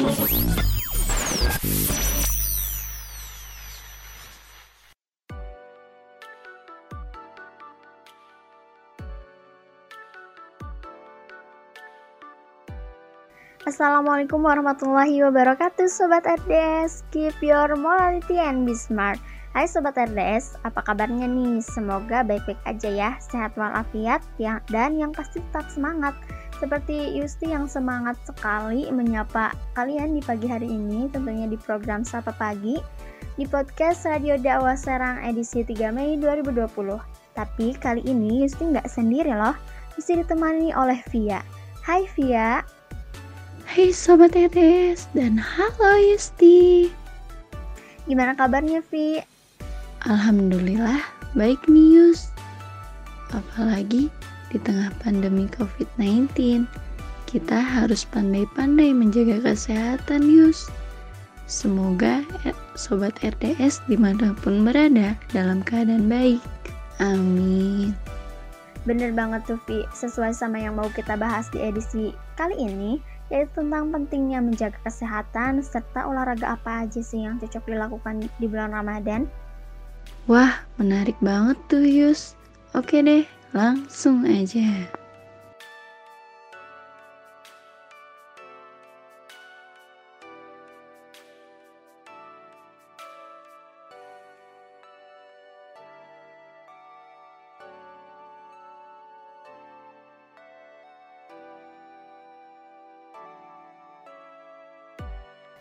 [0.00, 0.40] Assalamualaikum
[14.40, 19.20] warahmatullahi wabarakatuh Sobat RDS Keep your morality and be smart.
[19.52, 21.60] Hai Sobat RDS, apa kabarnya nih?
[21.60, 26.16] Semoga baik-baik aja ya Sehat walafiat ya, dan yang pasti tetap semangat
[26.60, 32.36] Seperti Yusti yang semangat sekali menyapa kalian di pagi hari ini Tentunya di program Sapa
[32.36, 32.76] Pagi
[33.40, 36.68] Di podcast Radio Dakwah Serang edisi 3 Mei 2020
[37.32, 39.56] Tapi kali ini Yusti nggak sendiri loh
[40.00, 41.44] Yusti ditemani oleh Via.
[41.84, 42.64] Hai Via.
[43.68, 46.88] Hai Sobat Tetes dan halo Yusti.
[48.08, 49.20] Gimana kabarnya Vi?
[50.08, 51.04] Alhamdulillah
[51.36, 52.32] baik nih Yus.
[53.34, 54.08] Apalagi
[54.50, 56.66] di tengah pandemi COVID-19
[57.30, 60.66] Kita harus pandai-pandai menjaga kesehatan Yus.
[61.46, 66.42] Semoga eh, Sobat RDS di mana pun berada dalam keadaan baik.
[66.98, 67.94] Amin.
[68.82, 72.98] Bener banget tuh Vi, sesuai sama yang mau kita bahas di edisi kali ini
[73.30, 78.74] yaitu tentang pentingnya menjaga kesehatan serta olahraga apa aja sih yang cocok dilakukan di bulan
[78.74, 79.30] Ramadan.
[80.26, 82.34] Wah, menarik banget tuh Yus.
[82.74, 84.90] Oke deh, langsung aja.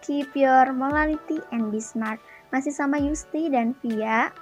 [0.00, 2.18] Keep your morality and be smart.
[2.50, 4.32] Masih sama Yusti dan Via.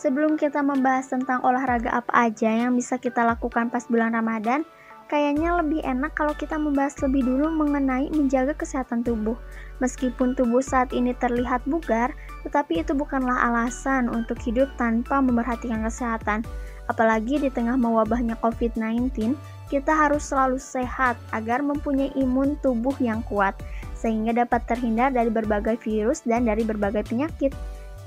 [0.00, 4.64] Sebelum kita membahas tentang olahraga apa aja yang bisa kita lakukan pas bulan Ramadan,
[5.12, 9.36] kayaknya lebih enak kalau kita membahas lebih dulu mengenai menjaga kesehatan tubuh.
[9.84, 12.16] Meskipun tubuh saat ini terlihat bugar,
[12.48, 16.48] tetapi itu bukanlah alasan untuk hidup tanpa memperhatikan kesehatan.
[16.88, 19.36] Apalagi di tengah mewabahnya COVID-19,
[19.68, 23.52] kita harus selalu sehat agar mempunyai imun tubuh yang kuat
[24.00, 27.52] sehingga dapat terhindar dari berbagai virus dan dari berbagai penyakit.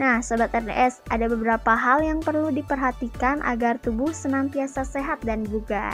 [0.02, 5.94] Nah, Sobat RDS, ada beberapa hal yang perlu diperhatikan agar tubuh senantiasa sehat dan bugar.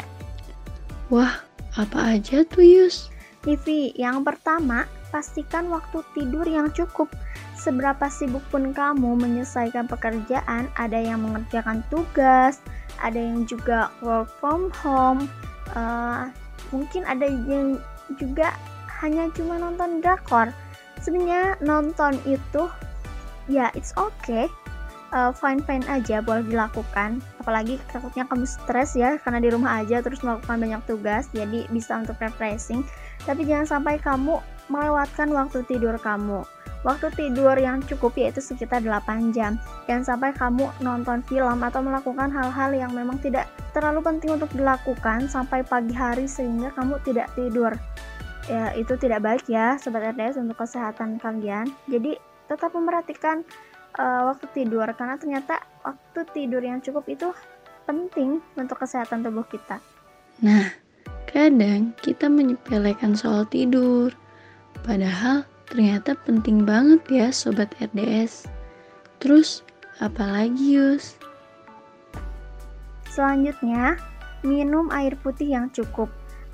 [1.12, 1.44] Wah,
[1.76, 3.12] apa aja tuh Yus?
[3.44, 7.12] TV, yang pertama, pastikan waktu tidur yang cukup.
[7.60, 12.64] Seberapa sibuk pun kamu menyelesaikan pekerjaan, ada yang mengerjakan tugas,
[13.04, 15.28] ada yang juga work from home,
[15.76, 16.32] uh,
[16.72, 17.80] mungkin ada yang
[18.16, 18.56] juga
[19.04, 20.52] hanya cuma nonton drakor
[21.00, 22.68] sebenarnya nonton itu
[23.50, 24.48] ya it's okay.
[25.10, 27.18] Uh, fine fine aja boleh dilakukan.
[27.42, 31.98] Apalagi takutnya kamu stres ya karena di rumah aja terus melakukan banyak tugas jadi bisa
[31.98, 32.86] untuk refreshing.
[33.26, 34.38] Tapi jangan sampai kamu
[34.70, 36.46] melewatkan waktu tidur kamu.
[36.88, 39.60] Waktu tidur yang cukup yaitu sekitar 8 jam.
[39.90, 45.28] Jangan sampai kamu nonton film atau melakukan hal-hal yang memang tidak terlalu penting untuk dilakukan
[45.28, 47.76] sampai pagi hari sehingga kamu tidak tidur.
[48.48, 51.68] Ya itu tidak baik ya sobat RDS untuk kesehatan kalian.
[51.92, 53.46] Jadi tetap memperhatikan
[53.96, 54.90] uh, waktu tidur.
[54.98, 57.30] Karena ternyata waktu tidur yang cukup itu
[57.86, 59.78] penting untuk kesehatan tubuh kita.
[60.42, 60.74] Nah
[61.30, 64.10] kadang kita menyepelekan soal tidur.
[64.82, 68.50] Padahal ternyata penting banget ya sobat RDS
[69.20, 69.62] terus
[70.02, 71.20] apalagi Yus?
[73.12, 74.00] Selanjutnya
[74.42, 76.08] minum air putih yang cukup.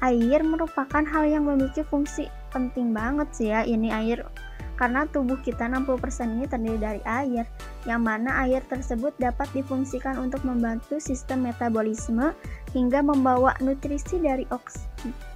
[0.03, 3.63] Air merupakan hal yang memiliki fungsi penting banget sih ya.
[3.63, 4.25] Ini air
[4.75, 7.47] karena tubuh kita 60% ini terdiri dari air
[7.87, 12.35] yang mana air tersebut dapat difungsikan untuk membantu sistem metabolisme
[12.75, 14.87] hingga membawa nutrisi dari oks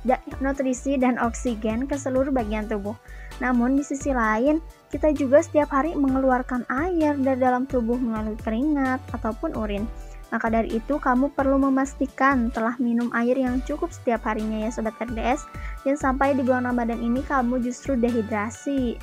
[0.04, 2.96] da, nutrisi dan oksigen ke seluruh bagian tubuh.
[3.40, 4.60] Namun di sisi lain,
[4.92, 9.88] kita juga setiap hari mengeluarkan air dari dalam tubuh melalui keringat ataupun urin.
[10.30, 14.94] Maka dari itu, kamu perlu memastikan telah minum air yang cukup setiap harinya ya Sobat
[15.02, 15.42] RDS.
[15.82, 19.02] Dan sampai di bulan Ramadan ini kamu justru dehidrasi.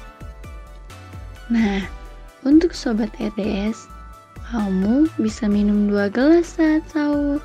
[1.46, 1.87] Nah,
[2.43, 3.87] untuk Sobat RDS,
[4.50, 7.38] kamu bisa minum 2 gelas saat sahur,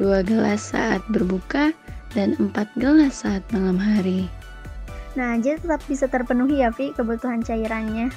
[0.00, 1.76] 2 gelas saat berbuka,
[2.16, 4.32] dan 4 gelas saat malam hari.
[5.14, 8.08] Nah, jadi tetap bisa terpenuhi ya, Vi, kebutuhan cairannya.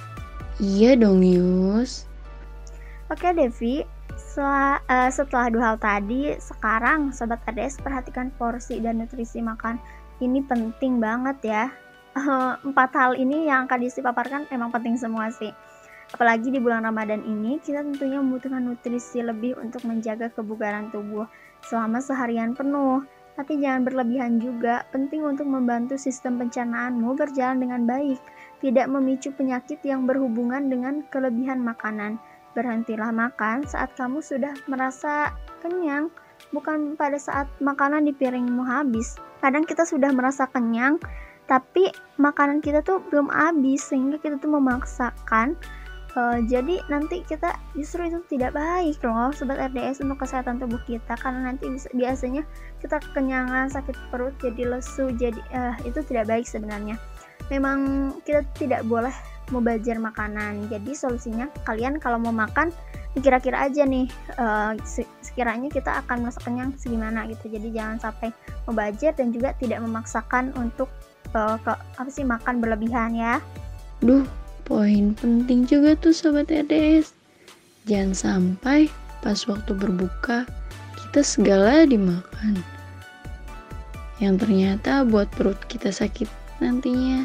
[0.58, 2.08] Iya dong, Yus.
[3.12, 3.86] Oke, Devi
[4.18, 9.78] setelah, uh, setelah dua hal tadi, sekarang Sobat RDS perhatikan porsi dan nutrisi makan.
[10.22, 11.64] Ini penting banget ya.
[12.66, 15.54] Empat hal ini yang akan disipaparkan emang penting semua sih.
[16.08, 21.28] Apalagi di bulan Ramadan ini, kita tentunya membutuhkan nutrisi lebih untuk menjaga kebugaran tubuh
[21.68, 23.04] selama seharian penuh.
[23.38, 24.84] tapi jangan berlebihan juga.
[24.90, 28.18] Penting untuk membantu sistem pencernaanmu berjalan dengan baik,
[28.66, 32.18] tidak memicu penyakit yang berhubungan dengan kelebihan makanan.
[32.58, 36.10] Berhentilah makan saat kamu sudah merasa kenyang,
[36.50, 39.14] bukan pada saat makanan di piringmu habis.
[39.38, 40.98] Kadang kita sudah merasa kenyang,
[41.48, 41.90] tapi
[42.20, 45.56] makanan kita tuh belum habis, sehingga kita tuh memaksakan
[46.18, 51.14] Uh, jadi nanti kita justru itu tidak baik loh sobat RDS untuk kesehatan tubuh kita.
[51.14, 52.42] Karena nanti biasanya
[52.82, 56.98] kita kenyangan sakit perut jadi lesu jadi uh, itu tidak baik sebenarnya.
[57.54, 59.14] Memang kita tidak boleh
[59.54, 60.66] mubazir makanan.
[60.74, 62.74] Jadi solusinya kalian kalau mau makan
[63.22, 64.10] kira-kira aja nih
[64.42, 64.74] uh,
[65.22, 67.46] sekiranya kita akan merasa kenyang segimana gitu.
[67.46, 68.34] Jadi jangan sampai
[68.66, 70.90] mubazir dan juga tidak memaksakan untuk
[71.36, 73.42] uh, ke, apa sih makan berlebihan ya
[74.00, 74.24] duh
[74.68, 77.16] Poin penting juga tuh sobat RDS.
[77.88, 78.92] Jangan sampai
[79.24, 80.44] pas waktu berbuka
[81.00, 82.60] kita segala dimakan.
[84.20, 86.28] Yang ternyata buat perut kita sakit
[86.60, 87.24] nantinya.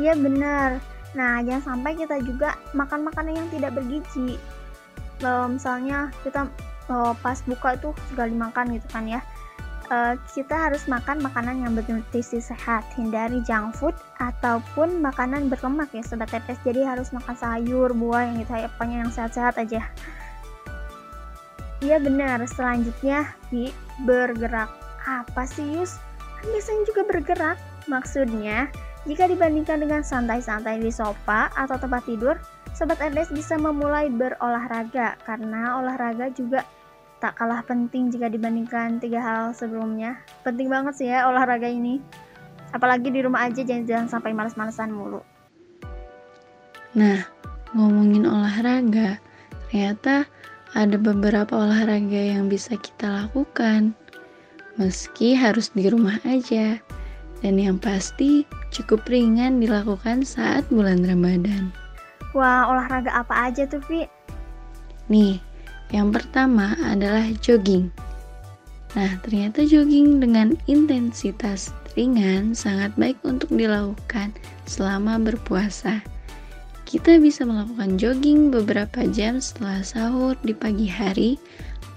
[0.00, 0.80] Iya benar.
[1.12, 4.40] Nah, jangan sampai kita juga makan makanan yang tidak bergizi.
[5.20, 6.48] Kalau misalnya kita
[6.88, 9.20] oh, pas buka itu segala dimakan gitu kan ya
[9.94, 16.02] uh, kita harus makan makanan yang bernutrisi sehat, hindari junk food ataupun makanan berlemak ya
[16.02, 16.58] sobat tetes.
[16.66, 19.86] Jadi harus makan sayur, buah yang gitu ya, pokoknya yang sehat-sehat aja.
[21.78, 23.70] Iya benar, selanjutnya di
[24.02, 24.70] bergerak.
[25.04, 26.00] Apa sih Yus?
[26.40, 27.58] Kan biasanya juga bergerak.
[27.84, 28.72] Maksudnya,
[29.04, 32.40] jika dibandingkan dengan santai-santai di sofa atau tempat tidur,
[32.74, 36.66] Sobat RDS bisa memulai berolahraga karena olahraga juga
[37.24, 40.20] tak kalah penting jika dibandingkan tiga hal sebelumnya.
[40.44, 41.96] Penting banget sih ya olahraga ini.
[42.76, 45.24] Apalagi di rumah aja jangan, jangan sampai males-malesan mulu.
[46.92, 47.24] Nah,
[47.72, 49.16] ngomongin olahraga,
[49.72, 50.28] ternyata
[50.76, 53.96] ada beberapa olahraga yang bisa kita lakukan.
[54.76, 56.76] Meski harus di rumah aja.
[57.40, 61.72] Dan yang pasti cukup ringan dilakukan saat bulan Ramadan.
[62.36, 64.04] Wah, olahraga apa aja tuh, Vi?
[65.08, 65.40] Nih,
[65.94, 67.94] yang pertama adalah jogging.
[68.98, 74.34] Nah, ternyata jogging dengan intensitas ringan sangat baik untuk dilakukan
[74.66, 76.02] selama berpuasa.
[76.82, 81.38] Kita bisa melakukan jogging beberapa jam setelah sahur di pagi hari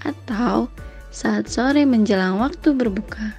[0.06, 0.70] atau
[1.10, 3.34] saat sore menjelang waktu berbuka.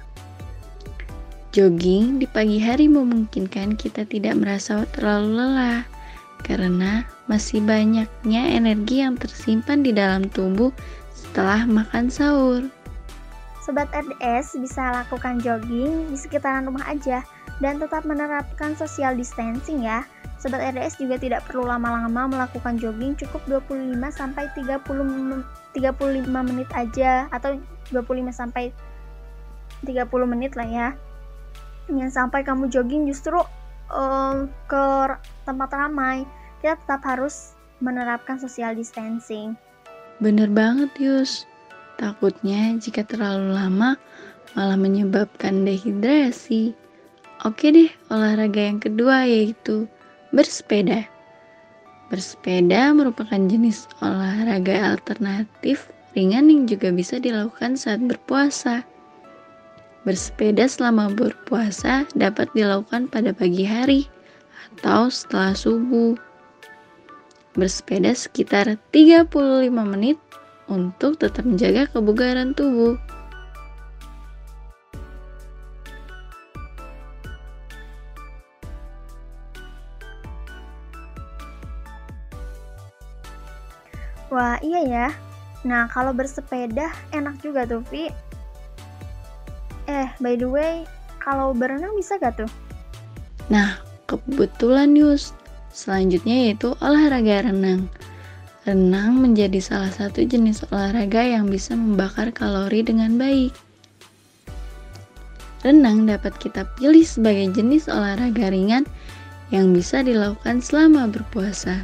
[1.55, 5.83] Jogging di pagi hari memungkinkan kita tidak merasa terlalu lelah
[6.45, 10.73] karena masih banyaknya energi yang tersimpan di dalam tubuh
[11.13, 12.65] setelah makan sahur.
[13.61, 17.21] Sobat RDS bisa lakukan jogging di sekitaran rumah aja
[17.61, 20.01] dan tetap menerapkan social distancing ya.
[20.41, 25.45] Sobat RDS juga tidak perlu lama-lama melakukan jogging, cukup 25 sampai 30
[25.77, 27.61] 35 menit aja atau
[27.93, 28.73] 25 sampai
[29.85, 30.89] 30 menit lah ya.
[31.93, 33.37] Jangan sampai kamu jogging justru
[33.93, 34.85] um, ke
[35.45, 36.25] tempat ramai,
[36.59, 39.55] kita tetap harus menerapkan social distancing.
[40.19, 41.47] Bener banget, Yus.
[41.95, 43.95] Takutnya jika terlalu lama
[44.55, 46.75] malah menyebabkan dehidrasi.
[47.47, 49.87] Oke deh, olahraga yang kedua yaitu
[50.35, 51.07] bersepeda.
[52.11, 58.83] Bersepeda merupakan jenis olahraga alternatif ringan yang juga bisa dilakukan saat berpuasa.
[60.03, 64.11] Bersepeda selama berpuasa dapat dilakukan pada pagi hari
[64.79, 66.28] atau setelah subuh.
[67.59, 70.15] Bersepeda sekitar 35 menit
[70.71, 72.95] untuk tetap menjaga kebugaran tubuh.
[84.31, 85.07] Wah, iya ya.
[85.67, 88.07] Nah, kalau bersepeda enak juga tuh, Vi
[89.89, 90.85] Eh, by the way,
[91.17, 92.51] kalau berenang bisa gak tuh?
[93.49, 95.33] Nah, kebetulan Yus.
[95.79, 97.87] Selanjutnya yaitu olahraga renang.
[98.67, 103.55] Renang menjadi salah satu jenis olahraga yang bisa membakar kalori dengan baik.
[105.63, 108.83] Renang dapat kita pilih sebagai jenis olahraga ringan
[109.55, 111.79] yang bisa dilakukan selama berpuasa.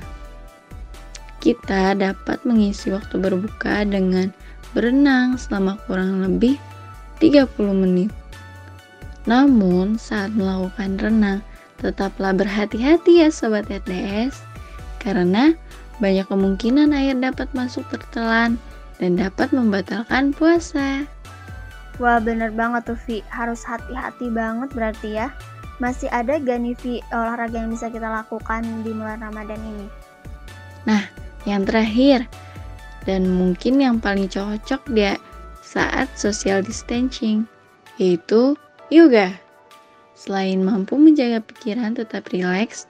[1.40, 4.36] Kita dapat mengisi waktu berbuka dengan
[4.75, 6.60] berenang selama kurang lebih
[7.24, 8.12] 30 menit.
[9.24, 11.40] Namun, saat melakukan renang,
[11.79, 14.39] tetaplah berhati-hati ya Sobat RDS,
[15.01, 15.55] karena
[16.00, 18.60] banyak kemungkinan air dapat masuk tertelan
[19.00, 21.08] dan dapat membatalkan puasa.
[21.96, 25.32] Wah bener banget tuh Vi, harus hati-hati banget berarti ya.
[25.79, 29.88] Masih ada gak nih Vi olahraga yang bisa kita lakukan di bulan Ramadan ini?
[30.88, 31.03] Nah,
[31.48, 32.27] yang terakhir
[33.08, 35.15] dan mungkin yang paling cocok dia
[35.63, 37.48] saat social distancing,
[38.00, 38.60] yaitu
[38.91, 39.32] yoga.
[40.16, 42.88] Selain mampu menjaga pikiran tetap rileks,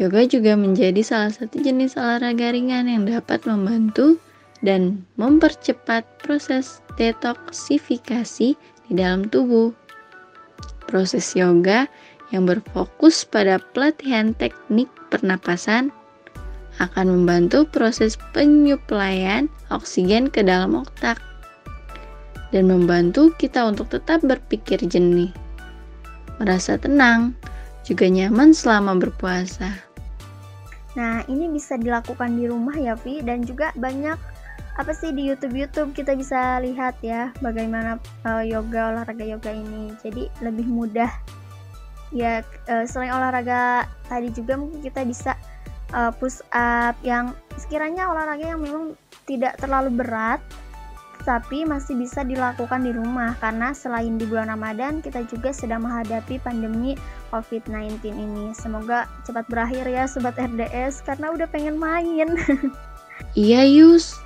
[0.00, 4.16] yoga juga menjadi salah satu jenis olahraga ringan yang dapat membantu
[4.64, 9.76] dan mempercepat proses detoksifikasi di dalam tubuh.
[10.88, 11.84] Proses yoga
[12.32, 15.92] yang berfokus pada pelatihan teknik pernapasan
[16.78, 21.18] akan membantu proses penyuplaian oksigen ke dalam otak
[22.54, 25.28] dan membantu kita untuk tetap berpikir jernih,
[26.38, 27.34] merasa tenang,
[27.86, 29.74] juga nyaman selama berpuasa.
[30.98, 34.18] Nah, ini bisa dilakukan di rumah ya, Vi, dan juga banyak
[34.78, 39.90] apa sih di YouTube-YouTube kita bisa lihat ya bagaimana uh, yoga olahraga yoga ini.
[40.02, 41.10] Jadi lebih mudah.
[42.14, 45.34] Ya, uh, selain olahraga tadi juga mungkin kita bisa
[45.92, 48.94] uh, push up yang sekiranya olahraga yang memang
[49.26, 50.40] tidak terlalu berat
[51.28, 56.40] tapi masih bisa dilakukan di rumah karena selain di bulan Ramadan kita juga sedang menghadapi
[56.40, 56.96] pandemi
[57.28, 58.56] COVID-19 ini.
[58.56, 62.32] Semoga cepat berakhir ya sobat RDS karena udah pengen main.
[63.36, 64.16] iya Yus.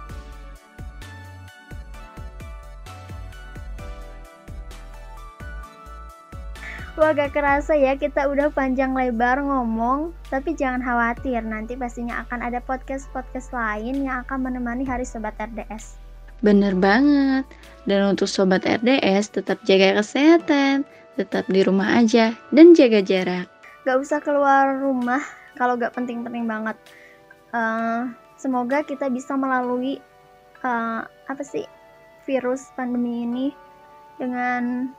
[6.95, 12.45] Wah gak kerasa ya kita udah panjang lebar ngomong Tapi jangan khawatir nanti pastinya akan
[12.45, 16.02] ada podcast-podcast lain yang akan menemani hari Sobat RDS
[16.43, 17.47] Bener banget.
[17.83, 20.87] Dan untuk sobat RDS tetap jaga kesehatan,
[21.19, 23.51] tetap di rumah aja dan jaga jarak.
[23.83, 25.23] Gak usah keluar rumah
[25.59, 26.79] kalau gak penting-penting banget.
[27.51, 28.07] Uh,
[28.39, 29.99] semoga kita bisa melalui
[30.63, 31.67] uh, apa sih
[32.23, 33.47] virus pandemi ini
[34.19, 34.95] dengan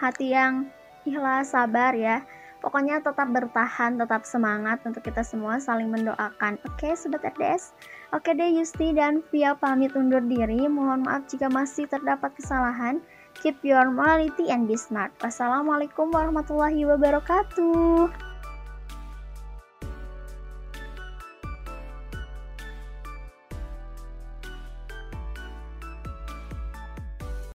[0.00, 0.72] hati yang
[1.04, 2.24] ikhlas, sabar ya.
[2.66, 6.58] Pokoknya tetap bertahan, tetap semangat untuk kita semua saling mendoakan.
[6.66, 7.70] Oke, okay, sobat RDS.
[8.10, 10.66] Oke deh Yusti dan Via pamit undur diri.
[10.66, 12.98] Mohon maaf jika masih terdapat kesalahan.
[13.38, 15.14] Keep your morality and be smart.
[15.22, 18.25] Wassalamualaikum warahmatullahi wabarakatuh.